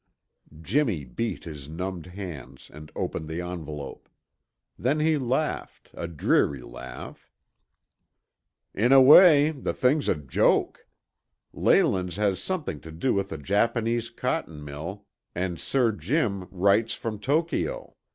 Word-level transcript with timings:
Jimmy 0.63 1.05
beat 1.05 1.43
his 1.43 1.69
numbed 1.69 2.07
hands 2.07 2.71
and 2.73 2.91
opened 2.95 3.27
the 3.27 3.39
envelope. 3.41 4.09
Then 4.75 4.99
he 4.99 5.19
laughed, 5.19 5.91
a 5.93 6.07
dreary 6.07 6.63
laugh. 6.63 7.29
"In 8.73 8.91
a 8.93 8.99
way, 8.99 9.51
the 9.51 9.73
thing's 9.73 10.09
a 10.09 10.15
joke! 10.15 10.87
Leyland's 11.53 12.15
has 12.15 12.41
something 12.41 12.79
to 12.79 12.91
do 12.91 13.13
with 13.13 13.31
a 13.31 13.37
Japanese 13.37 14.09
cotton 14.09 14.65
mill 14.65 15.05
and 15.35 15.59
Sir 15.59 15.91
Jim 15.91 16.45
writes 16.49 16.95
from 16.95 17.19
Tokio. 17.19 17.93